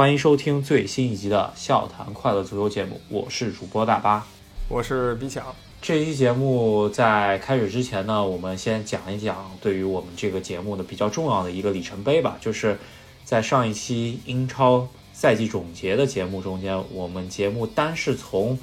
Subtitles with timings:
[0.00, 4.26] 欢迎收听最新一集的《笑谈快乐足球》节目，我是主播大巴，
[4.66, 5.44] 我是比强。
[5.82, 12.78] 这一期节目在开始之前呢，我们先讲一讲对于我们这个节目的比较重要的一个里程碑吧，就是
[13.26, 18.58] 在上一期英超赛季总结的节目中间，我们节目单是从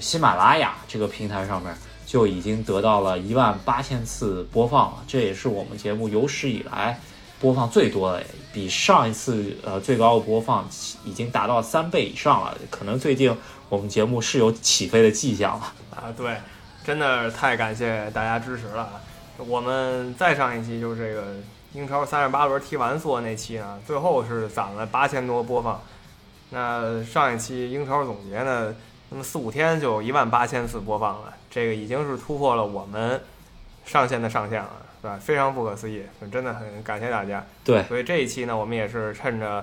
[0.00, 1.74] 喜马拉雅这个平台上面
[2.04, 7.00] 就已经得到了一万八千次播放了，这也是我们节目有史以来。
[7.40, 10.66] 播放最多的，比上一次呃最高的播放
[11.04, 12.56] 已经达到三倍以上了。
[12.70, 13.36] 可能最近
[13.68, 16.12] 我们节目是有起飞的迹象了啊！
[16.16, 16.36] 对，
[16.84, 18.88] 真的太感谢大家支持了。
[19.36, 21.34] 我们再上一期就是这个
[21.72, 25.80] 英超三十八轮踢完做那期呢，最后是攒了八千多播放。
[26.50, 28.72] 那上一期英超总结呢，
[29.10, 33.20] 那么四五天就一万八千次播放了，这个已经是突破了我们
[33.84, 34.70] 上限的上限了。
[35.02, 36.00] 对吧，非常不可思议，
[36.32, 37.44] 真的很感谢大家。
[37.62, 39.62] 对，所以这一期呢，我们也是趁着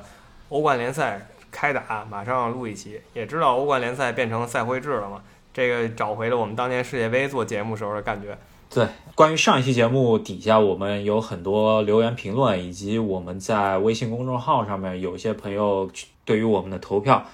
[0.50, 3.02] 欧冠联赛开打，马上要录一期。
[3.16, 5.20] 也知道欧冠联赛变成赛会制了嘛，
[5.52, 8.38] 这个找回了我们当年世界杯做节目时候的感觉。
[8.70, 15.90] 对，关于上一期节目底下，我们有很多留言评论，以及我们在微信公众号上面有一些朋友
[16.24, 17.26] 对于我们的投票，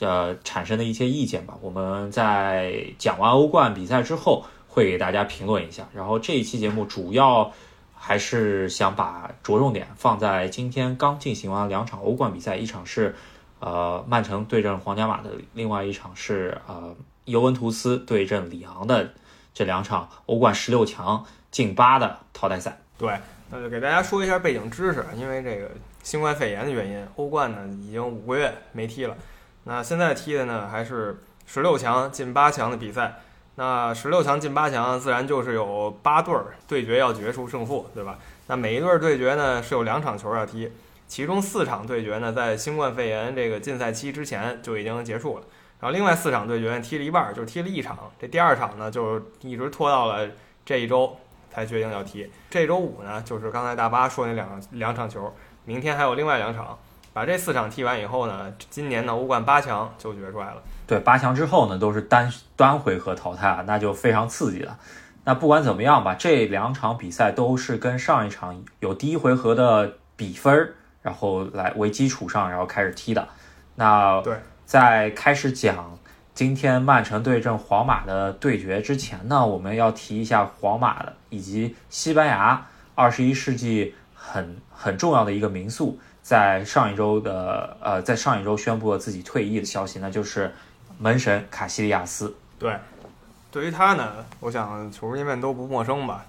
[0.00, 1.54] 呃，产生的一些意见吧。
[1.62, 4.44] 我们在讲完欧冠比赛之后。
[4.72, 7.52] 会给大家评论一下，然后这一期节目主要
[7.94, 13.14] 还是想把着重点放在今天刚进行完两场欧冠比赛，一场是
[13.60, 19.12] 呃曼城对阵皇家马德里，另外一场是呃尤文图斯对阵里昂的
[19.52, 22.78] 这两场欧冠十六强进八的淘汰赛。
[22.96, 23.12] 对，
[23.50, 25.70] 那就给大家说一下背景知识，因为这个
[26.02, 29.14] 新冠肺炎的原因，欧冠呢已经五个月没踢了，
[29.64, 33.20] 那现在踢的呢还是十六强进八强的比赛。
[33.56, 38.18] 那十六强进八强，自然就是有八对儿对决要决出胜负，对吧？
[38.46, 40.72] 那每一对儿对决呢是有两场球要踢，
[41.06, 45.44] 其中四场对决呢在新冠肺炎这个禁赛期之前就已经结束了，
[45.80, 50.26] 然后另外四场对决踢了一半，就踢了一场，这第二场呢就一直拖到了
[50.64, 51.16] 这一周
[51.52, 52.30] 才决定要踢。
[52.48, 55.34] 这周五呢就是刚才大巴说那两两场球，
[55.66, 56.78] 明天还有另外两场，
[57.12, 60.62] 把这四场踢完以后呢，今年的欧冠八强就决出来了。
[60.86, 64.78] 对八强之后呢，都是单单回合淘汰啊，那就非常刺激了。
[65.24, 73.28] 那不管怎么样吧，这两场比赛都是跟上一场有第一回合的比分，然后来为基础上，然后开始踢的。
[73.76, 74.34] 那对，
[74.64, 75.98] 在开始讲
[76.34, 90.52] 今天曼城对阵皇马的对决之前呢，我们要提一下皇马的以及西班牙二十一世纪很很重要的一个民宿，在上一周的呃，在上一周宣布了自己退役的消息，那就是。
[90.98, 92.76] 门神卡西利亚斯，对，
[93.50, 96.24] 对于他呢，我想球迷们都不陌生吧。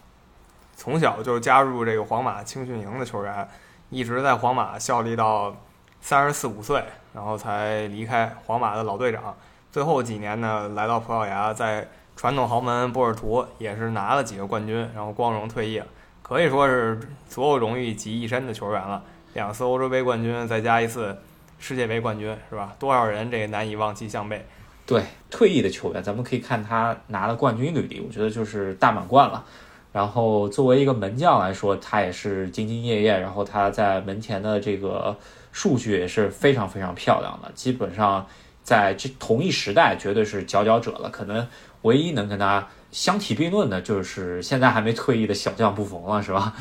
[0.76, 3.48] 从小就加入这个皇马青训营的球员，
[3.92, 5.56] 一直在皇马效力到
[6.02, 6.84] 三十四五岁，
[7.14, 9.36] 然后才离开皇马的老队长。
[9.72, 15.86] 最后几年呢，来到葡萄牙，在传统豪门波尔图也是拿了几个冠军，然后光荣退役了，
[16.24, 17.00] 可以说是
[17.30, 19.04] 所有荣誉集一身的球员了。
[19.34, 21.18] 两次欧洲杯冠军，再加一次
[21.58, 22.76] 世界杯冠军，是吧？
[22.78, 24.46] 多少人这个难以望其项背。
[24.86, 29.44] 对退役的球员，咱们可以看他拿了冠军履历，我觉得就是大满贯了。
[29.92, 35.16] 然后作为一个门将来说，他也是兢兢业业，然后他在门前的这个
[35.52, 37.52] 数据也是非常非常漂亮的。
[37.56, 38.28] 基本上
[38.62, 41.10] 在这同一时代，绝对是佼佼者了。
[41.10, 41.48] 可能
[41.84, 46.54] 唯一能跟他相提并论的，就是现在还没退役的小将布冯了，是吧？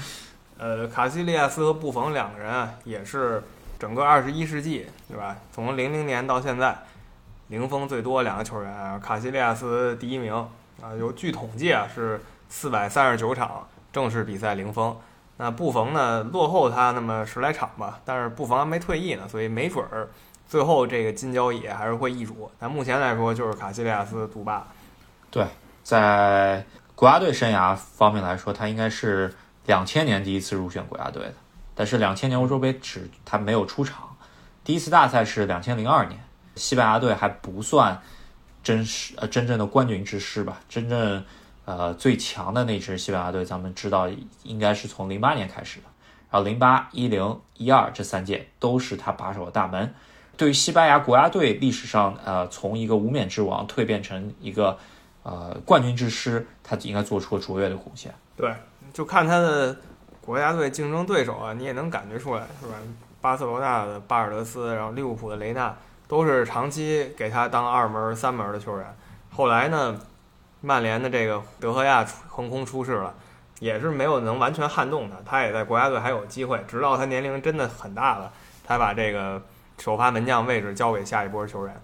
[0.62, 3.42] 呃，卡西利亚斯和布冯两个人啊，也是
[3.80, 5.36] 整个二十一世纪，对吧？
[5.50, 6.78] 从零零年到现在。
[7.48, 10.32] 零封最多两个球员啊，卡西利亚斯第一名
[10.80, 12.18] 啊，有据统计啊是
[12.48, 14.96] 四百三十九场正式比赛零封。
[15.36, 20.08] 那布冯呢落后他那么十来场吧，但是布冯还没退役呢，所以没准儿
[20.48, 22.50] 最后这个金交椅还是会易主。
[22.58, 24.66] 但目前来说就是卡西利亚斯独霸。
[25.30, 25.44] 对，
[25.82, 29.34] 在国家队生涯方面来说，他应该是
[29.66, 31.34] 两千年第一次入选国家队的，
[31.74, 34.16] 但是两千年欧洲杯只他没有出场，
[34.64, 36.20] 第一次大赛是两千零二年。
[36.54, 38.02] 西班牙队还不算
[38.62, 40.60] 真实呃真正的冠军之师吧？
[40.68, 41.24] 真正
[41.64, 44.08] 呃最强的那支西班牙队，咱们知道
[44.42, 45.86] 应该是从零八年开始的。
[46.30, 49.94] 然后零八、一零、一二这三届都是他把守的大门。
[50.36, 54.78] 对于西班牙国家队历史上呃从一个无冕之王蜕变成一个
[55.22, 58.14] 呃冠军之师，他应该做出了卓越的贡献。
[58.36, 58.52] 对，
[58.92, 59.76] 就看他的
[60.20, 62.74] 国家队竞争对手啊，你也能感觉出来，是吧？
[63.20, 65.74] 巴塞罗那的巴尔德斯，然后利物浦的雷纳。
[66.08, 68.86] 都是长期给他当二门、三门的球员。
[69.30, 69.98] 后来呢，
[70.60, 73.14] 曼联的这个德赫亚横空出世了，
[73.60, 75.16] 也是没有能完全撼动他。
[75.24, 78.30] 他也在国家队还有机会，直到他年龄真的很大了，
[78.66, 79.40] 才把这个
[79.78, 81.80] 首发门将位置交给下一波球员。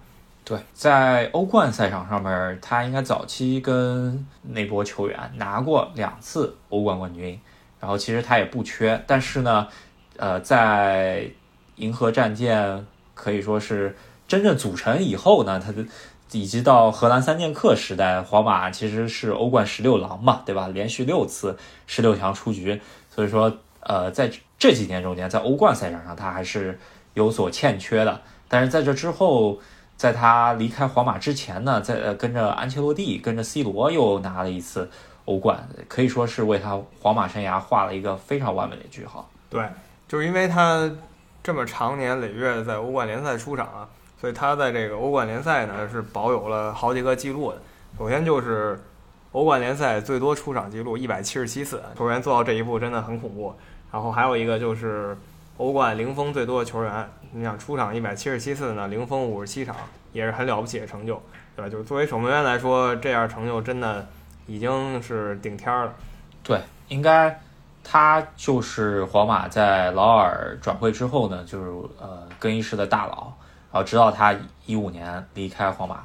[0.48, 7.38] 对，在欧冠赛场上面，他应该早期跟那波球员拿过两次欧冠冠军，
[7.78, 9.68] 然后其实他也不缺，但是呢，
[10.16, 11.28] 呃，在
[11.76, 13.94] 银河战舰可以说是
[14.26, 15.84] 真正组成以后呢，他的
[16.32, 20.68] 以及到荷兰三剑客时代，皇马其实是欧冠十六郎嘛，对吧？
[20.68, 22.80] 连续六次十六强出局，
[23.14, 26.78] 所以说，呃，在这几年中间，在欧冠赛场上他还是
[27.12, 29.60] 有所欠缺的，但是在这之后。
[29.98, 34.88] 在他离开皇马之前呢，在呃跟着安切洛蒂、跟着 C 罗又拿了一次
[35.24, 39.28] 欧冠，可以说是为他皇马生涯画了一个非常完美的句号。
[39.50, 39.68] 对，
[40.06, 40.88] 就是因为他
[41.42, 43.88] 这么长年累月在欧冠联赛出场啊，
[44.20, 47.58] 所以他在这个欧冠联赛呢是保有了好几个记录的。
[47.98, 48.80] 首先就是
[49.32, 53.52] 欧冠联赛最多出场记录一百七十七次，球员做到这一步真的很恐怖。
[53.90, 55.18] 然后还有一个就是
[55.56, 57.10] 欧冠零封最多的球员。
[57.32, 59.76] 你想出场一百七十七次呢，零封五十七场，
[60.12, 61.20] 也是很了不起的成就，
[61.54, 61.68] 对吧？
[61.68, 64.06] 就是作为守门员来说，这样成就真的
[64.46, 65.92] 已经是顶天了。
[66.42, 67.38] 对，应该
[67.84, 71.70] 他就是皇马在劳尔转会之后呢，就是
[72.00, 73.32] 呃更衣室的大佬，
[73.70, 74.34] 然后直到他
[74.64, 76.04] 一五年离开皇马，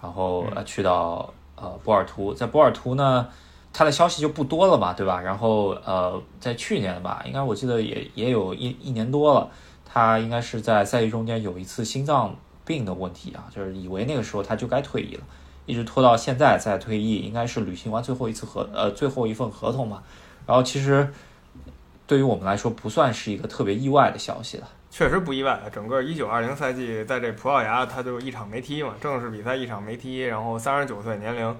[0.00, 3.28] 然后呃去到呃波尔图，在波尔图呢，
[3.74, 5.20] 他的消息就不多了嘛，对吧？
[5.20, 9.50] 然后呃在去年吧，应该我记得也也有一一年多了。
[9.92, 12.34] 他应该是在赛季中间有一次心脏
[12.64, 15.24] 病的问题啊，就是以为那个时候他就该退役了，
[15.66, 20.02] 一直拖到现在再退役，应该是履行完最后一次合呃最后一份合同嘛。
[20.46, 21.12] 然后其实
[22.06, 25.60] 对于我们来说不算是一个特别意外的消息了，确实不意外。
[25.70, 31.54] 整个一九二零赛季在这葡萄牙他就一场没踢嘛，正式比赛一场没踢，然后三十九岁年龄，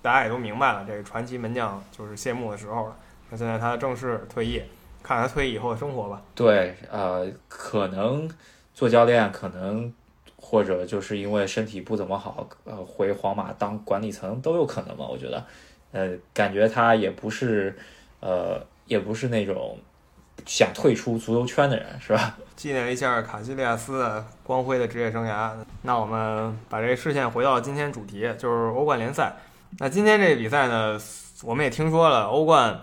[0.00, 2.96] 大家也都明白了，这个传奇门将就是谢幕的时候了。
[3.28, 4.62] 那现在他正式退役。
[5.02, 6.22] 看他退役以后的生活吧。
[6.34, 8.30] 对，呃，可能
[8.74, 9.92] 做教练，可能
[10.36, 15.06] 或者就是因为身体不怎么好，呃，回皇马当管理层都有可能吧。
[15.06, 15.44] 我觉得，
[15.92, 17.76] 呃，感觉他也不是，
[18.20, 19.78] 呃，也不是那种
[20.46, 22.36] 想退出足球圈的人，是吧？
[22.56, 25.52] 纪念一下卡西利亚斯的光辉的职业生涯。
[25.82, 29.34] 那我们把这个视线回到今天主题，就是欧冠联赛。
[29.78, 31.00] 那今天这个比赛呢，
[31.42, 32.78] 我们也听说了欧冠。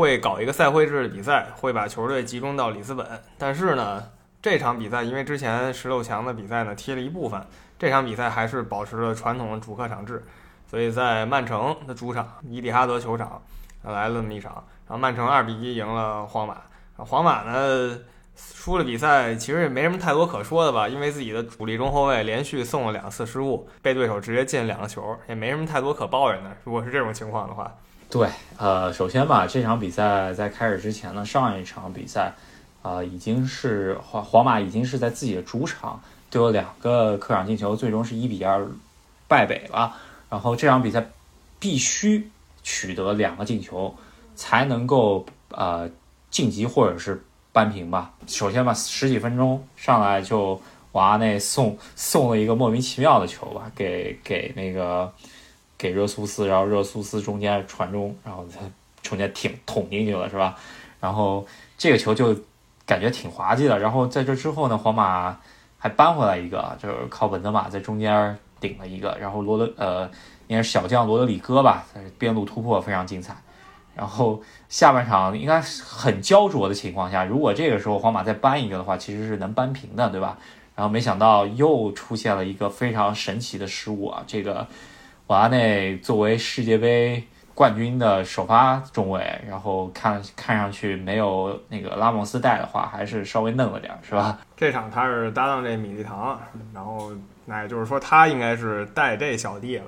[0.00, 3.06] 会搞一个赛会制的比赛，会把球队集中到里斯本。
[3.36, 4.02] 但是呢，
[4.40, 7.38] 这场比赛因为之前十六强的比赛呢踢了一部分，
[7.78, 10.24] 这场比赛还是保持了传统的主客场制，
[10.66, 13.42] 所以在曼城的主场伊蒂哈德球场
[13.82, 14.54] 来了这么一场，
[14.88, 16.56] 然后曼城二比一赢了皇马。
[16.96, 17.98] 皇马呢
[18.34, 26.50] 输了比赛，其实也没什么太多可说的吧，因为自己的主力中后卫连续送了两次失误，被对手直接进两个球，也没什么太多可抱怨的。
[26.64, 27.70] 如果是这种情况的话。
[28.10, 28.28] 对，
[28.58, 32.34] 呃，首先吧，这场比赛在开始之前呢，上一场比赛，
[32.82, 38.66] 啊，已经是皇皇马已经是在自己的主场丢了两个客场进球，最终是一比二
[39.28, 39.94] 败北了。
[40.28, 41.06] 然后这场比赛
[41.60, 42.28] 必须
[42.64, 43.94] 取得两个进球
[44.34, 45.88] 才能够呃
[46.32, 47.22] 晋级或者是
[47.52, 48.12] 扳平吧。
[48.26, 50.60] 首先吧，十几分钟上来就
[50.92, 55.12] 瓦内送送了一个莫名其妙的球吧，给给那个。
[55.80, 58.60] 给热苏斯，然后热苏斯中间传中，然后他
[59.00, 60.54] 中间挺捅进去了，是吧？
[61.00, 61.46] 然后
[61.78, 62.36] 这个球就
[62.84, 63.78] 感觉挺滑稽的。
[63.78, 65.34] 然后在这之后呢，皇马
[65.78, 70.04] 还扳回来一个，就是靠本泽马在中间顶了一个，然后罗德呃
[70.48, 71.86] 应该是小将罗德里戈吧，
[72.18, 73.34] 边路突破非常精彩。
[73.94, 80.36] 然后下半场应该很焦灼的情况下，如果这个时候皇马再扳一个的话，其实是能扳平的，对吧？
[80.76, 84.66] 然后没想到又出现了一个非常神奇的失误啊，这个。
[85.30, 87.22] 瓦内作为世界杯
[87.54, 94.36] 冠军的首发中卫，然后看看上去没有那个拉莫斯带的话，还是稍微嫩了点，是吧？
[94.56, 96.36] 这场他是搭档这米利唐，
[96.74, 97.12] 然后
[97.44, 99.84] 那也就是说他应该是带这小弟了。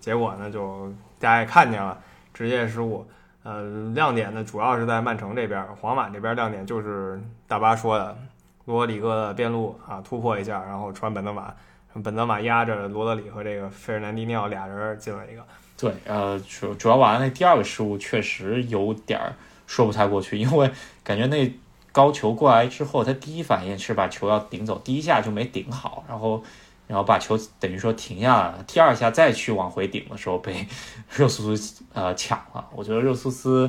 [0.00, 1.96] 结果呢，就大家也看见了，
[2.34, 3.06] 直接失误。
[3.44, 3.62] 呃，
[3.94, 8.18] 亮点呢主要是在曼城这边，皇马这边亮点就是大巴说的
[8.64, 11.54] 罗里戈的边路啊突破一下，然后传本泽马。
[12.02, 15.44] 本泽马压着罗德里和这个费尔南迪尼奥俩人进了一个。
[15.76, 19.20] 对，呃，主主要瓦那第二个失误确实有点
[19.66, 20.70] 说不太过去，因为
[21.02, 21.52] 感觉那
[21.90, 26.42] 高球过来之后，他第一反应是把球要顶走，第一下就没顶好，然后
[26.86, 30.66] 然后把球等于说停下来了，第二下再去往回顶的时候被
[31.10, 32.64] 热苏斯呃抢了。
[32.74, 33.68] 我觉得热苏斯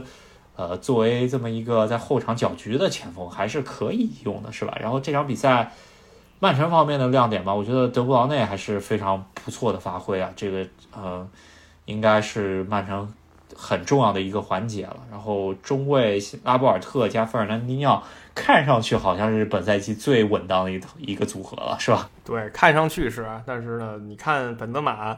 [0.55, 4.77] 呃作为这么一个在后场搅局的前锋还是可以用的，是吧？
[4.79, 5.71] 然后这场比赛。
[6.43, 10.29] 曼城方面的亮点吧，我觉得德布劳内还是非常不错的发挥啊。
[10.35, 11.25] 这个呃，
[11.85, 13.09] 应该是曼城
[13.55, 14.97] 很重要的一个环节了。
[15.09, 18.03] 然后中卫拉波尔特加费尔南迪尼奥，
[18.35, 22.09] 看上去好像是本赛季最稳当的一一个组合了，是吧？
[22.25, 25.17] 对，看上去是，但是呢，你看本泽马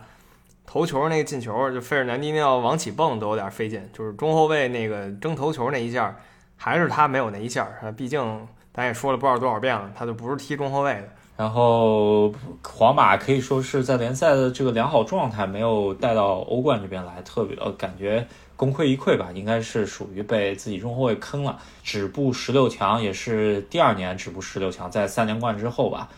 [0.64, 6.16] 头球那个进球，就费尔南迪尼奥往起蹦都有点费劲，就是中后卫那个争头球那一下，
[6.56, 7.90] 还是他没有那一下啊。
[7.92, 11.08] 毕竟咱也说了不知道多少遍了，他就不是踢中后卫的。
[11.38, 21.58] 然后皇马可以说是在联赛的这个良好状态没有带到欧冠这边来，特别呃感觉功亏一篑吧，应该是属于被自己中后卫坑了。
[21.84, 26.10] 止步十六强也是第二年止步十六强，在三连冠之后吧，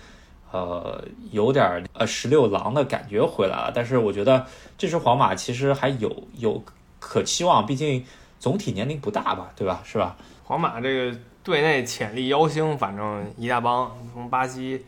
[0.52, 3.72] 呃有点呃十六郎的感觉回来了。
[3.74, 4.46] 但是我觉得
[4.78, 6.64] 这支皇马其实还有有
[7.00, 8.04] 可期望，毕竟
[8.40, 9.82] 总体年龄不大吧，对吧？
[9.84, 10.16] 是吧？
[10.44, 14.84] 皇马这个队内潜力妖星，反正一大帮，从巴西。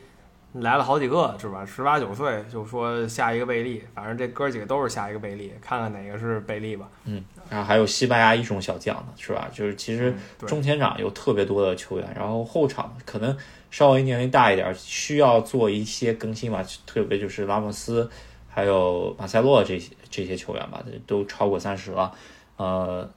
[0.52, 1.66] 来了好几个是吧？
[1.66, 6.90] 十八九岁就说下一个贝利，反正这哥几个都是下一个贝利，看看哪个是贝利吧。
[7.06, 9.48] 嗯，然后还有西班牙一种小将呢，是吧？
[9.54, 10.14] 就是其实
[10.48, 13.38] 中前场有特别多的球员，然后后场可能
[13.72, 16.66] 稍微年龄大一点，需要做一些更新吧。
[16.86, 18.10] 特别就是拉莫斯，
[18.50, 22.12] 还有马塞洛这些这些球员吧，都超过三十了。
[22.58, 23.08] 呃，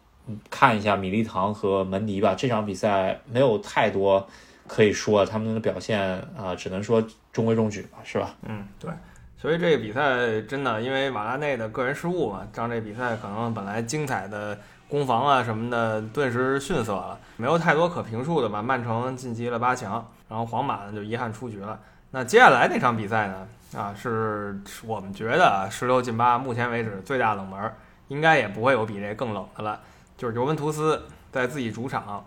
[0.51, 4.27] 看一下米利唐和门迪吧，这场比赛没有太多。
[4.65, 6.01] 可以说他们的表现
[6.39, 8.35] 啊，只能说中规中矩吧，是吧？
[8.43, 8.91] 嗯，对。
[9.37, 14.57] 所以这个比赛真的，因为瓦拉内的个人失误嘛，让这比赛可能本来精彩的
[14.89, 18.63] 攻防啊什么的，顿时逊色了，没有太多可评述的吧。
[18.63, 21.79] 曼城晋级了八强，然后皇马呢就遗憾出局了。
[22.13, 27.71] 那接下来那场比赛呢，啊，是我们觉得十六进八，目前为止最大冷门，
[28.09, 29.81] 应该也不会有比这更冷的了，
[30.23, 31.03] 就是尤文图斯
[31.33, 32.25] 在自己主场。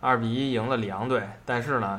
[0.00, 1.98] 二比一赢了里昂队，但是呢，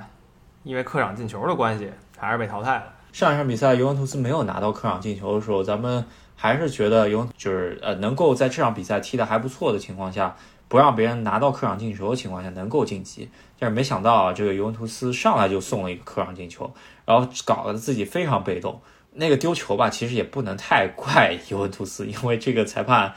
[0.62, 2.84] 因为客场进球的关系，还是被淘汰了。
[3.12, 10.36] 上一场比赛尤文图斯没有拿到客场进球的时候，咱们还是觉得尤就是呃能够在这场比赛踢得还不错的情况下，
[10.68, 13.28] 不让别人拿到客场进球的情况下能够晋级。
[13.58, 16.72] 但是没想到啊，这个尤文图斯上来就送了一个客场进球，
[17.06, 18.80] 然后搞得自己非常被动。
[19.14, 23.16] 那个丢球吧，其实也不能太怪 尤文图斯，因为这个裁判。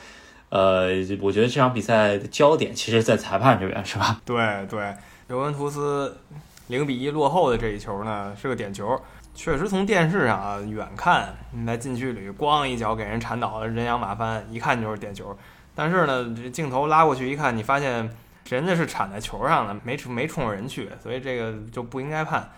[0.52, 0.88] 呃，
[1.22, 4.20] 我觉得这场比赛的焦点其实，在裁判这边，是吧？
[4.22, 4.36] 对
[4.68, 4.94] 对，
[5.28, 6.14] 尤文图斯
[6.66, 9.00] 零比一落后的这一球呢，是个点球。
[9.34, 15.34] 确实，从电视上啊远看，你在禁区里咣一脚给人铲倒了，人仰马翻，一看就是点球。
[15.74, 18.14] 但是呢，这镜头拉过去一看，你发现
[18.50, 22.50] 人家是铲在球上的，没没冲着人去，所以这个就不应该判。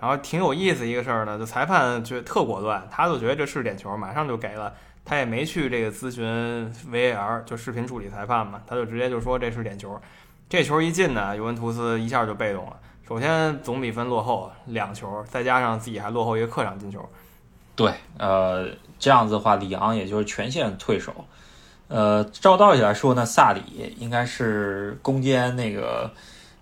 [0.00, 4.72] 然后挺有意思一个事儿呢，就裁判觉得特果断，他就觉得这是点球，马上就给了。
[5.04, 10.00] 他也没去这个咨询 VAR，就视频助理裁判嘛，他就直接就说这是点球。
[10.48, 12.76] 这球一进呢，尤文图斯一下就被动了。
[13.08, 17.06] 首先总比分落后两球，再加上自己还落后一个客场进球。
[17.74, 18.68] 对，呃，
[18.98, 21.12] 这样子的话，里昂也就是全线退守。
[21.88, 26.10] 呃，照道理来说呢，萨里应该是攻坚那个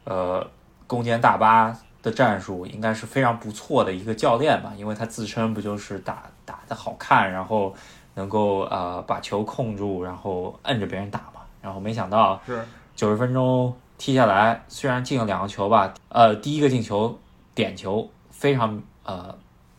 [0.05, 0.49] 呃
[0.87, 7.75] 攻坚大巴的战术，应该是非常不错的一个教练吧，因为他自称不就是打打的好看，然后。
[8.21, 12.63] 能够呃把球控住，然后摁着别人打嘛，然后没想到是
[12.95, 17.19] 九十分钟踢下来，虽然进了两个球吧，呃，第一个进球
[17.55, 19.35] 点球非常呃，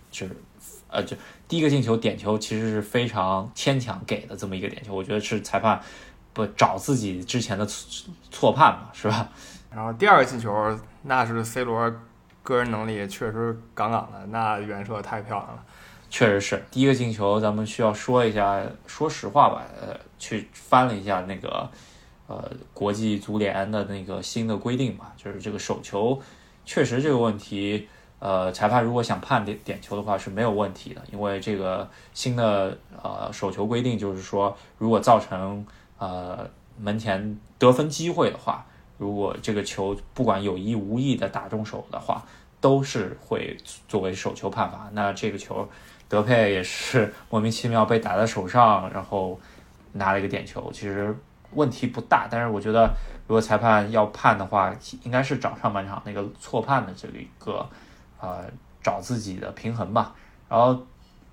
[0.09, 0.35] 就是
[0.89, 1.15] 呃就
[1.47, 5.79] 第一个进球点球其实是非常牵强给的这么一个点球，我觉得是裁判
[6.33, 9.29] 不找自己之前的错错判嘛，是吧？
[9.69, 10.51] 然后第二个进球
[11.03, 11.93] 那是 C 罗
[12.41, 15.63] 个人能力确实杠杠的，那远射太漂亮了。
[16.11, 18.61] 确实是第一个进球，咱们需要说一下。
[18.85, 21.67] 说实话吧，呃，去翻了一下那个，
[22.27, 26.19] 呃，国际足联的那个新的规定吧，就是这个手球，
[26.65, 27.87] 确实这个问题，
[28.19, 35.65] 呃，裁判如果想判点点球的话是没有问题的，因为这个新的呃手球规定就是说，如果造成
[35.97, 36.45] 呃
[36.77, 38.65] 门前得分机会的话，
[38.97, 42.21] 如果这个球不管有意无意的打中手的话，
[42.61, 43.57] 都是会
[43.89, 44.89] 作为手球判罚。
[44.93, 45.67] 那这个球。
[46.11, 49.39] 德佩也是莫名其妙被打在手上，然后
[49.93, 51.17] 拿了一个点球，其实
[51.53, 52.27] 问题不大。
[52.29, 52.85] 但是我觉得，
[53.27, 57.65] 如果裁判要判的话，应该是找上半场那个错判的这个一个，
[58.19, 58.43] 呃，
[58.83, 60.13] 找自己的平衡吧。
[60.49, 60.85] 然后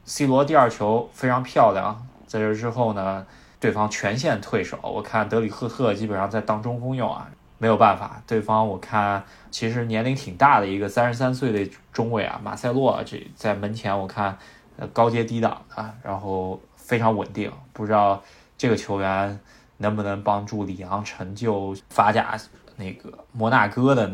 [0.05, 3.27] C 罗第二球非常漂亮，在这之后呢，
[3.59, 4.79] 对方全线退守。
[4.81, 8.23] 我看德里赫特基本上在当中锋用啊，没有办法。
[8.27, 14.39] 对方我看其实年龄挺大的一个三十三岁的中卫啊，马塞洛这在门前我看。
[14.81, 18.23] 呃，高阶低档的，然后非常稳定，不知道
[18.57, 19.41] 这个球员
[19.79, 22.39] 能不能帮助里昂成就法甲
[22.77, 24.07] 那个摩纳哥的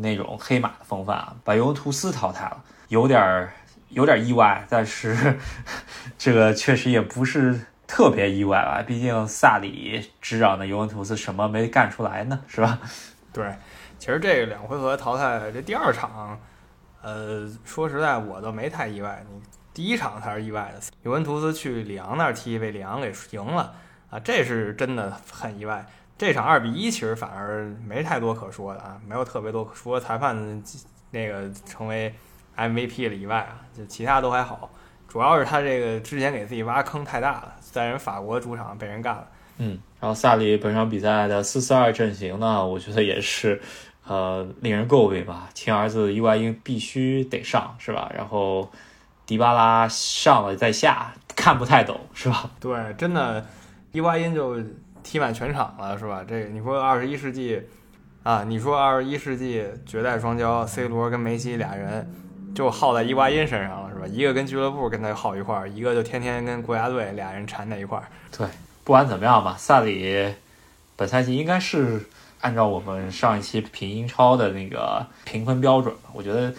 [0.00, 1.36] 那种黑马的风范啊？
[1.44, 3.52] 把尤文图斯淘汰了，有点儿
[3.90, 5.38] 有点意外，但是
[6.16, 12.78] 这个确实也不是特别意外吧，毕竟萨里执掌的尤文图斯什么没干出来呢，是吧？
[13.32, 13.54] 对，
[13.98, 16.38] 其实这个两回合淘汰这第二场，
[17.02, 19.24] 呃，说实在我倒没太意外。
[19.30, 19.40] 你
[19.72, 23.74] 第一场才是意外的，尤文图斯去里昂那儿踢，被里昂给赢了
[24.10, 25.84] 啊，这是真的很意外。
[26.18, 30.00] 这场二比一其实反而没太多可说的啊，没有特别多可说。
[30.00, 30.62] 裁判
[31.10, 32.14] 那个成为
[32.56, 34.70] MVP 了以外啊，就其他都还好。
[35.06, 39.28] 主要是他这个之前给自己挖坑太大了，在人法国主场被人干了。
[39.58, 43.60] 嗯，然后萨里本场比赛的四四二阵型呢，我觉得也是，
[44.06, 45.50] 呃，令人诟病吧。
[45.52, 48.10] 亲儿子伊瓜因必须得上，是吧？
[48.16, 48.70] 然后
[49.26, 52.50] 迪巴拉上了再下，看不太懂，是吧？
[52.58, 53.44] 对，真的，
[53.92, 54.56] 伊瓜因就
[55.02, 56.24] 踢满全场了，是吧？
[56.26, 57.60] 这个你说二十一世纪
[58.22, 62.10] 啊，你说二十一世纪绝代双骄，C 罗跟梅西俩人
[62.56, 64.06] 就耗在伊瓜因身上了，是吧？
[64.10, 68.08] 一个跟俱乐部跟他耗一块儿，一个就天天跟国家队俩人缠在一块儿。
[68.36, 68.46] 对。
[68.82, 70.34] 不管怎么样吧，萨里
[70.96, 72.06] 本赛季应该是
[72.40, 76.54] 按照我们上一期评英超的那个评分标准，我觉得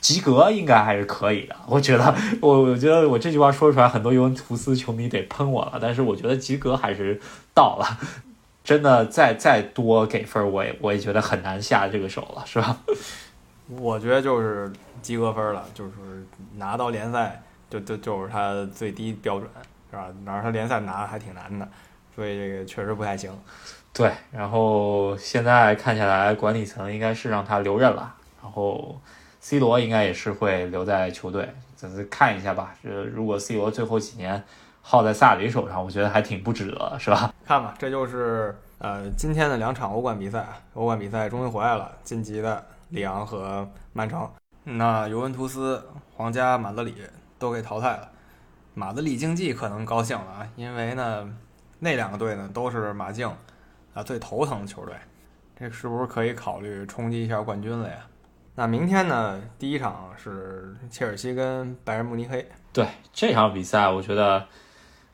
[0.00, 1.54] 及格应该还是可以的。
[1.66, 7.20] 我觉得， 我我觉得我这句话说出来，很多尤文图斯球迷得喷我了，但是我觉得及格还是
[7.54, 7.98] 到了。
[8.64, 12.78] 真的，再再多给分，我也我也觉得很难下这个手了，是吧？
[13.78, 14.72] 我觉得就是
[15.02, 15.92] 及格分了，就是
[16.56, 19.48] 拿到联赛就就就是他最低标准。
[19.92, 20.06] 是吧？
[20.24, 21.68] 哪儿他联赛拿的还挺难的，
[22.14, 23.28] 所以这个确实不太行。
[23.92, 29.00] 对，然后现在看起来，管理层应该是让他留任了，然后
[29.40, 32.72] C 罗应该也是会留在球队，咱们看一下吧。
[32.80, 34.40] 这如果 C 罗最后几年
[34.80, 37.34] 耗在萨里手上，我觉得还挺不值得，是吧？
[37.44, 44.30] 看吧，这就是呃今天的两场欧冠比赛，欧冠比赛终于回来了，晋级的里昂和曼城，
[44.64, 45.82] 那尤文图斯、
[46.14, 46.94] 皇家马德里
[47.38, 48.08] 都给淘汰了。
[48.74, 51.28] 马德里竞技可能高兴了啊，因为呢，
[51.78, 53.28] 那两个队呢都是马竞
[53.94, 54.94] 啊最头疼的球队，
[55.58, 57.96] 这是不是可以考虑冲击一下冠军了呀？
[58.54, 62.46] 那明天呢，第一场是切尔西跟拜仁慕尼黑。
[62.72, 64.44] 对这场比赛，我觉得，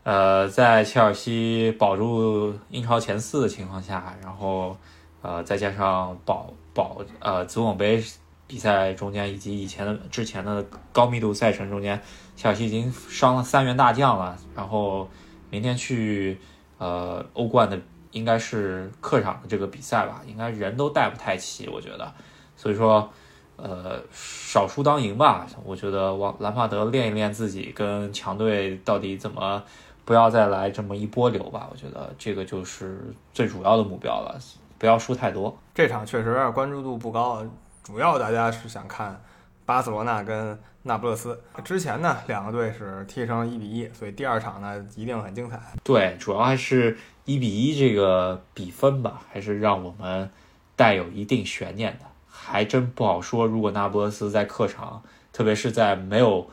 [0.02, 4.76] 呃，在切尔西保住英超前四的情况下，然后
[5.22, 8.04] 呃再加上保保呃足总杯
[8.46, 12.00] 比赛中间以及以前的之前的高密度赛程中间。
[12.36, 15.08] 切尔西已经伤了三员大将了，然后
[15.48, 16.38] 明天去
[16.76, 22.12] 呃欧冠的应该是客场的这个比赛吧，应该人都带不太齐，我觉得，
[22.54, 23.10] 所以说
[23.56, 29.62] 呃少输当赢吧，我觉得往兰帕德练一练自己跟强队到底怎么
[30.04, 33.00] 不要再来这么一波流吧，我觉得这个就是
[33.32, 34.38] 最主要的目标了，
[34.78, 35.56] 不要输太多。
[35.74, 37.44] 这场确实关注度不高，
[37.82, 39.20] 主要大家是想看
[39.64, 40.58] 巴塞罗那跟。
[40.88, 45.60] 那不勒斯之前呢，两个队是踢成一比一，所以第二场呢一定很精彩。
[45.82, 50.30] 对，主要还是一比一这个比分吧，还是让我们
[50.76, 53.44] 带有一定悬念的，还真不好说。
[53.44, 56.48] 如果那不勒斯在客场，特别是在没有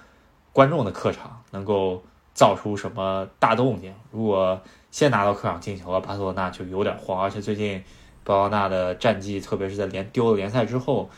[0.51, 3.93] 观众的客场，能够造出什么大动静。
[4.09, 4.59] 如果
[4.89, 7.21] 先拿到客场进球了，巴塞罗那就有点慌。
[7.21, 7.83] 而且最近
[8.23, 11.09] 巴塞罗那的战绩，特别是在连丢了联赛之后。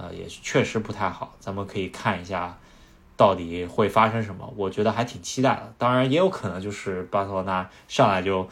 [0.00, 2.56] 呃，也确实不太好，咱们可以看一下，
[3.16, 4.48] 到底会发生什么。
[4.56, 5.74] 我觉得还挺期待的。
[5.76, 8.48] 当然，也有可能就是巴塞罗那上来就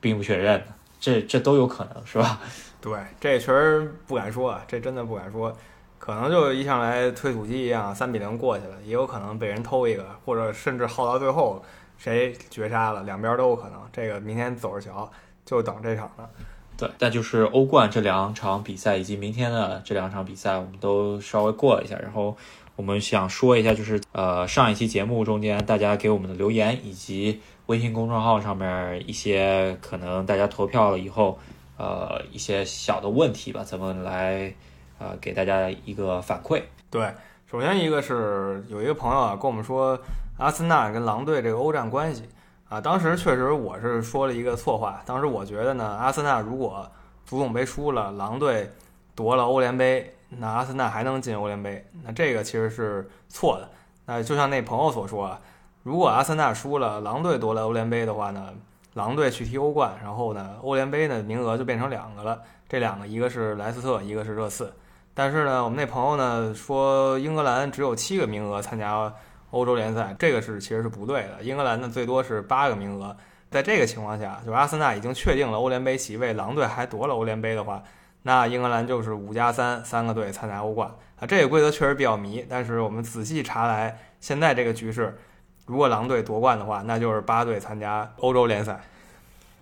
[0.00, 0.66] 兵不血刃的，
[0.98, 2.40] 这这都有可能是吧？
[2.80, 5.54] 对，这确实不敢说啊，这真的不敢说。
[5.98, 11.62] 可能就一上来推土机一样，三比零过去了，也有可能被人偷一个，或者甚至耗到最后
[11.98, 13.78] 谁绝杀了，两边都有可能。
[13.92, 15.12] 这个明天走着瞧，
[15.44, 16.30] 就等这场了。
[16.78, 21.98] 对，但就是欧冠这两场比赛以及明天的这两场比赛，我们都稍微过了一下。
[21.98, 22.36] 然后
[22.76, 31.38] 我们想说一下，就是呃上一期节目中间大家给我们的留言，以及微信公众号上面一些可能大家投票了以后，
[31.78, 34.52] 呃一些小的问题吧，咱们来
[34.98, 36.62] 呃给大家一个反馈。
[36.90, 37.10] 对，
[37.50, 39.98] 首先一个是有一个朋友啊跟我们说，
[40.36, 42.24] 阿森纳跟狼队这个欧战关系。
[42.68, 45.00] 啊，当时确实我是说了一个错话。
[45.06, 46.84] 当时我觉得呢，阿森纳如果
[47.24, 48.72] 足总杯输了，狼队
[49.14, 51.86] 夺了欧联杯，那阿森纳还能进欧联杯。
[52.02, 53.68] 那这个其实是错的。
[54.06, 55.40] 那就像那朋友所说啊，
[55.84, 58.52] 如果阿森纳输了，狼队夺了欧联杯的话呢，
[58.94, 62.42] 狼队去踢欧冠，然后呢，欧联杯的名额就变成两个了。
[62.68, 64.72] 这两个一个是莱斯特，一个是热刺。
[65.14, 69.12] 但是呢，我们那朋友呢说，英格兰只有七个名额参加。
[69.56, 73.16] 欧洲联赛这个是其实是不对的，英格兰呢最多是八个名额，
[73.50, 77.82] 在这个情况下，就是阿森纳已经确定了欧联杯席位，狼队还夺了欧联杯的话，
[78.22, 81.26] 那英格兰就是五加三三个队参加欧冠啊。
[81.26, 85.16] 这个规则确实比较迷，但是我们仔细查来，现在这个局势，
[85.64, 88.80] 如果狼队夺冠的话，那就是八队参加欧洲联赛。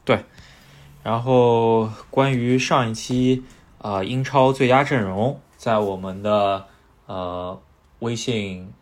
[0.04, 0.18] 对
[1.02, 3.44] 然后关于上一期
[3.78, 6.66] 啊、呃英超最佳阵容，在我们的
[7.06, 7.60] 呃
[7.98, 8.72] 微信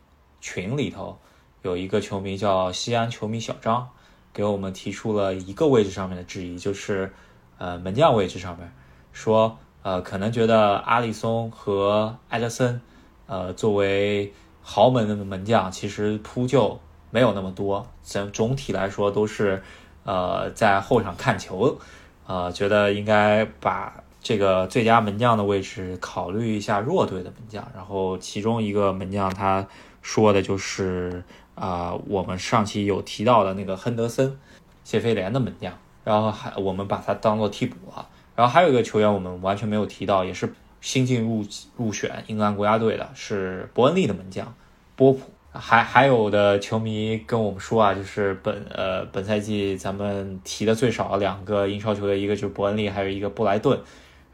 [0.42, 1.16] 群里头
[1.62, 3.88] 有一个球迷叫西安球迷小张，
[4.34, 7.10] 给我们提出了一个位置上面的质疑，就是
[7.56, 8.70] 呃门将位置上面
[9.12, 12.78] 说呃可能觉得阿里松和埃德森
[13.26, 16.78] 呃作为豪门的门将，其实扑救
[17.10, 19.62] 没有那么多，整总体来说都是
[20.04, 21.78] 呃在后场看球。
[22.24, 27.68] 呃，觉得应该把这个最佳门将的位置考虑一下弱队的门将。
[27.74, 29.66] 然后其中一个门将他
[30.02, 34.36] 说的就是啊、我们上期有提到的那个亨德森，
[34.84, 35.72] 谢菲联的门将。
[36.04, 38.08] 然后还我们把他当做替补了。
[38.34, 41.44] 然后还有一个球员我们完全没有提到，也是新进入
[41.76, 44.52] 入选英格兰国家队的，是伯恩利的门将
[44.96, 45.20] 波普。
[45.54, 53.78] 还还有的球迷跟我们说啊，就是本呃本赛季咱们提的最少两个英超球队，一个就是伯恩利，还有一个布莱顿，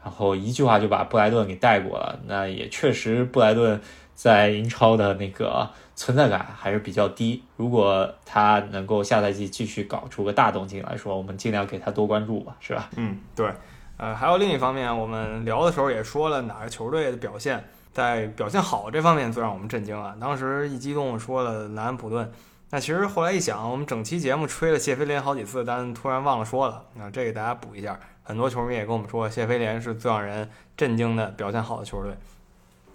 [0.01, 2.17] 然后一句话就把布莱顿给带过了。
[2.25, 3.79] 那也确实，布莱顿
[4.19, 7.41] 在英超的那个存在感还是比较低。
[7.55, 12.89] 如果他能够下赛季继续搞出个大动静来说，我们尽量给他多关注吧，是吧？
[12.97, 13.49] 嗯，对。
[13.95, 20.13] 呃，还有另一方面，我们聊的时候也说了哪个球队的表现在表现好这方面最让我们震惊啊。
[20.19, 22.29] 当时一激动说了南安普顿，
[22.71, 26.83] 那其实后来一想，我们整期节目吹了谢菲联好几次，但突然忘了说了。
[26.95, 32.13] 那这给大家补一下，很多球迷也跟我们说，谢菲联是最让人震惊的表现好的球队。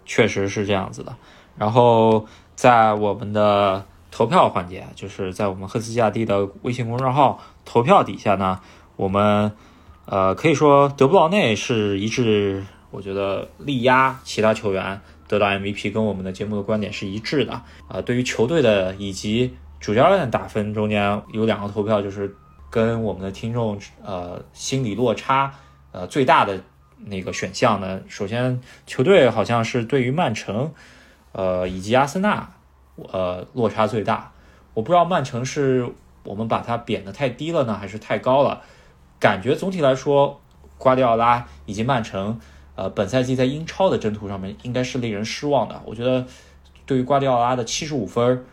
[0.05, 1.15] 确实是这样子的。
[1.57, 8.61] 然后在我们的投票环节，就是在我们赫斯基亚蒂的微信公众号投票底下呢，
[8.97, 9.53] 我们
[10.07, 17.53] 呃可以说德布劳内是一致，我觉得力压其他球员得到 MVP，跟我们的节目的观点是一致的。
[17.89, 22.37] 啊、对于球队的以及主教练打分中间有两个投票，就是
[22.71, 25.53] 跟我们的听众呃心理落差
[25.93, 26.61] 呃最大的
[27.07, 30.73] 那个选项呢，首先球队好像是对于曼城，
[31.33, 32.53] 呃以及阿森纳，
[32.97, 34.33] 呃落差最大。
[34.73, 35.89] 我不知道曼城是
[36.25, 38.63] 我们把它贬得太低了呢，还是太高了？
[39.21, 40.41] 感觉总体来说，
[40.79, 42.41] 瓜迪奥拉以及曼城，
[42.75, 45.81] 呃本赛季在英超的征途上面应该是令人失望的。
[45.85, 46.27] 我觉得
[46.87, 48.45] 对于瓜迪奥拉的七十五分，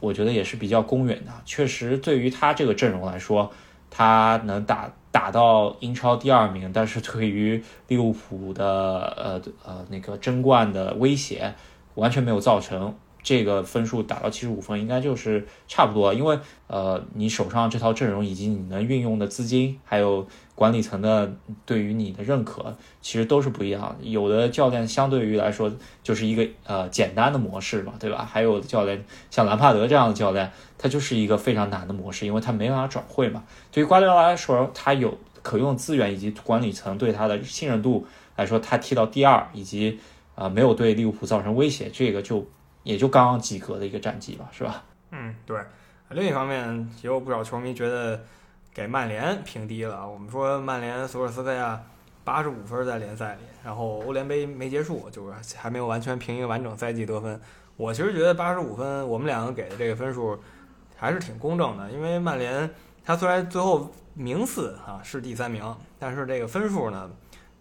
[0.00, 1.32] 我觉得也是比较公允的。
[1.44, 3.50] 确实，对于他这个阵容来说，
[3.90, 8.64] 他能打打到英超第二名，但是对于利物浦的
[9.16, 11.52] 呃呃那个争冠的威胁
[11.96, 12.94] 完全没有造成。
[13.22, 21.32] 这个分数打到七十五分，应该就是差不多，因为呃，你手上这套阵容以及你能运用的资金，还有管理层的
[21.66, 23.96] 对于你的认可，其实都是不一样。
[24.00, 25.70] 有的教练相对于来说
[26.02, 28.24] 就是一个呃简单的模式嘛，对吧？
[28.30, 33.44] 还有的教练像兰帕德这样的教练，他就是一个非常难的模式，因为他没办法转会嘛。
[33.72, 39.98] 对于瓜迪奥拉来说，他有可用资源以及管理层对他的信任度来说，他踢到第二，以及
[40.34, 42.46] 啊、呃没有对利物浦造成威胁，这个就
[42.88, 44.82] 也就刚刚及格的一个战绩吧，是吧？
[45.10, 45.60] 嗯，对。
[46.08, 48.18] 另一方面，也有不少球迷觉得
[48.72, 50.08] 给曼联评低了。
[50.08, 51.78] 我们说曼联索尔斯克亚
[52.24, 57.38] 八十五分在联赛里，然后欧联杯没结束，就是还没有完全评一个完整赛季得分。
[57.76, 60.40] 我其实觉得八十五分，我们两个给的这个分数
[60.96, 62.70] 还是挺公正的，因为曼联
[63.04, 67.10] 他虽然最后名次啊是第三名，但是这个分数呢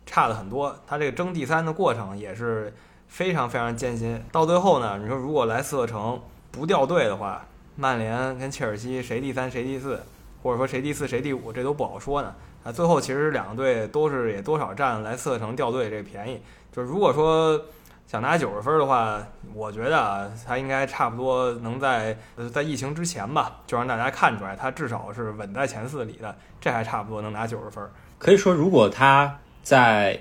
[0.05, 0.73] 差的很多。
[0.87, 2.73] 他这个争第三的过程也是
[3.07, 4.21] 非常非常艰辛。
[4.31, 10.01] 到最后呢，你说如果莱斯特城不掉队的话，曼联跟切尔西谁第三谁第四，
[10.41, 12.33] 或者说谁第四谁第五，这都不好说呢。
[12.63, 16.41] 啊，最后其实两个队都是也多少占莱斯特城掉队这个便宜。
[16.71, 17.59] 就是如果说
[18.07, 19.21] 想拿九十分的话，
[19.53, 22.17] 我觉得啊，他应该差不多能在
[22.53, 27.83] 在疫情之前吧，就让大家看出来他至少是稳在前四里的，这还差不多能拿九十分。
[28.17, 30.19] 可以说，如果他在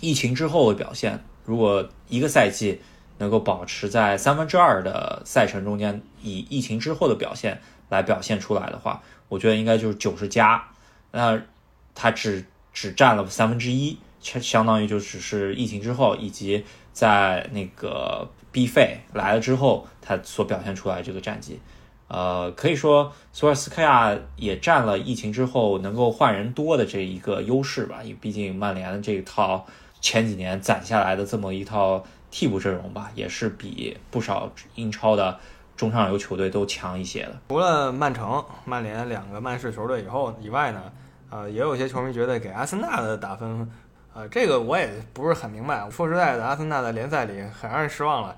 [0.00, 2.80] 疫情之后的表现，如果一个赛季
[3.18, 10.64] 能够保持在三分之二的赛程中间，以疫情之后的表现来表现出来的话，我觉得应该就是九十加。
[11.12, 11.40] 那
[11.94, 21.60] 他只只占了三分之一，相当于就只是疫情之后以及在那个 B 费来了之后，他所表现出来这个战绩。
[22.08, 29.66] 呃，可以说索尔斯克亚也占了疫情之后能够换人多的这一个优势吧，因为毕竟曼联的这一套
[30.04, 35.40] 前几年攒下来的这么一套替补阵容吧，也是比不少英超的
[35.78, 37.34] 中上游球队都强一些的。
[37.48, 40.92] 除了曼城、曼联两个曼市球队以后以外呢，
[41.30, 43.66] 呃，也有些球迷觉得给阿森纳的打分，
[44.12, 45.88] 呃，这个我也不是很明白。
[45.88, 48.36] 说实在的，阿森纳在联赛里很让人失望了，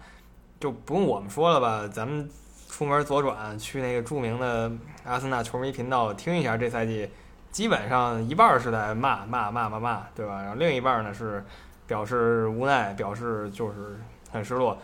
[0.60, 2.30] 就不用我们说了吧，咱们
[2.70, 4.70] 出门左转去那个著名的
[5.02, 7.10] 阿森纳球迷频道听一下，这赛季
[7.56, 10.42] 基本上一半是在骂骂骂骂骂，对吧？
[10.42, 11.42] 然后另一半呢是
[11.86, 13.98] 表示无奈，表示就是
[14.30, 14.76] 很失落。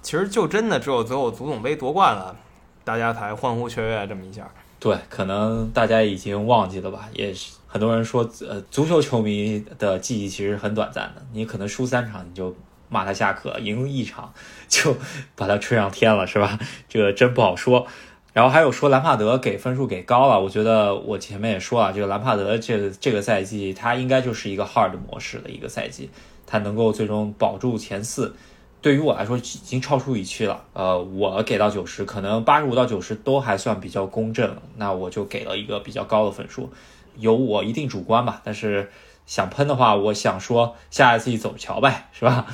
[0.00, 2.36] 其实就真的只有最后足总杯夺冠了，
[2.84, 4.48] 大家才欢呼雀跃这么一下。
[4.78, 7.08] 对，可能大家已经忘记了吧？
[7.12, 11.22] 也是很多人说，呃，足球球迷的记忆其实很短暂的。
[11.32, 12.54] 你可能输三场你就
[12.88, 14.32] 骂他下课，赢一场
[14.68, 14.96] 就
[15.34, 16.56] 把他吹上天了，是吧？
[16.88, 17.88] 这个真不好说。
[18.32, 26.10] 然后还有说兰帕德给分数给高了，我觉得我前面也说了，这个兰帕德这个这个赛季他应该就是一个 hard 模式的一个赛季，
[26.46, 28.34] 他能够最终保住前四。
[28.82, 36.70] 对于我来说已经超出预期了，呃，我给到九十，可能八十五到九十都还算比较公正，那我就给了一个比较高的分数，
[37.16, 38.90] 有我一定主观吧，但是
[39.26, 42.46] 想喷的话，我想说下一次走着瞧呗，是吧？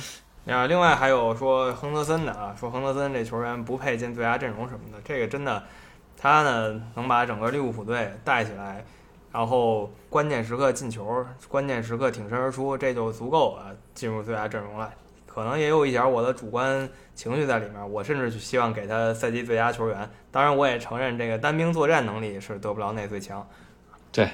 [0.53, 5.61] 啊，另外还有说亨德森的啊，说亨德森这球员不配进最佳阵容什么的，这个真的，
[6.17, 8.83] 他呢能把整个利物浦队带起来，
[9.31, 14.89] 然后关键时刻进球，关键时刻挺身而出，这就足够啊进入最佳阵容了。
[15.25, 20.09] 可能也有一点我的主观情绪在里面，我甚至希望给他赛季最佳球员。
[20.31, 23.47] 当然，我也承认这个单兵作战能力是得不着那最强。
[24.11, 24.29] 对，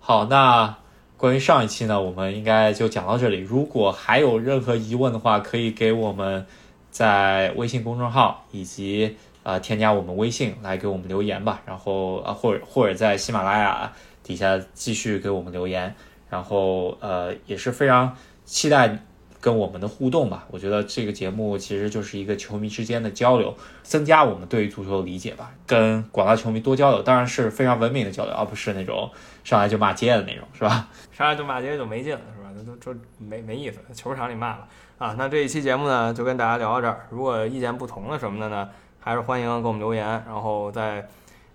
[0.00, 0.74] 好，那
[1.22, 3.38] 关于上一期呢，我们应该就讲到这里。
[3.38, 6.44] 如果还有任何疑问的话，可以给我们
[6.90, 11.62] 在微信公众号以及呃添加我们微信来给我们留言吧。
[11.64, 13.92] 然后啊，或者或者在喜马拉雅
[14.24, 15.94] 底下继续给我们留言。
[16.28, 18.98] 然后呃，也是非常期待。
[19.40, 25.50] 跟我们的互动吧，我觉得这个节目其实就是一个球迷之间的交流，增加我们对于足球的理解吧。
[25.66, 29.10] 跟广大球迷多交流，当然是非常文明的交流，而不是那种
[29.44, 30.88] 上来就骂街的那种，是吧？
[31.12, 32.50] 上来就骂街就没劲了，是吧？
[32.54, 35.14] 那都这没没意思，球场里骂了啊。
[35.18, 37.06] 那这一期节目呢，就跟大家聊到这儿。
[37.10, 38.68] 如果意见不同的什么的呢，
[39.00, 41.06] 还是欢迎给我们留言，然后在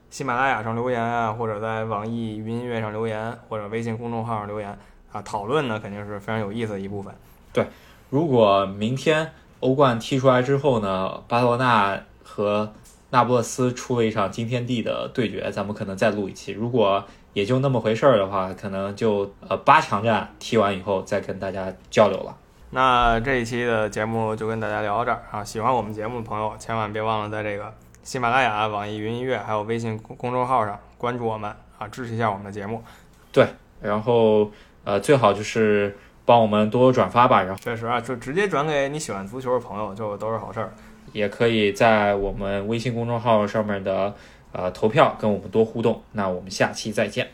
[0.09, 4.77] 喜马拉雅上留言啊，或者在网易云音乐上留言，或者微信公众号上留言
[5.11, 5.21] 啊。
[5.21, 7.13] 讨论呢，肯定是非常有意思的一部分。
[7.53, 7.67] 对，
[8.09, 12.73] 如果明天欧冠踢出来之后呢，巴塞罗那和
[13.09, 16.51] 那不勒斯出了一场惊天地的对决，咱们可能再录一期。
[16.51, 17.05] 如果
[17.37, 22.35] 也就那么回事儿的话，可能就呃八强战踢完以后再跟大家交流了。
[22.71, 25.43] 那这一期的节目就跟大家聊到这儿啊！
[25.43, 27.71] 喜欢我们节目的朋友，千万别忘了在这个
[28.01, 32.83] 喜马拉雅、网易云音乐还有微信公公众号上关注我们啊，支持一下我们的节目。
[33.31, 33.45] 对，
[33.83, 34.49] 然后
[34.83, 35.95] 呃最好就是。
[36.25, 40.73] 帮我们多多转发吧，然后确实啊，就直接转给你喜欢足球的朋友，就都是好事儿。
[41.13, 44.13] 也可以在我们微信公众号上面的
[44.51, 46.01] 呃投票跟我们多互动。
[46.13, 47.27] 那我们下期再见。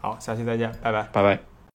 [0.00, 1.49] 好，下期再见，拜拜，拜拜。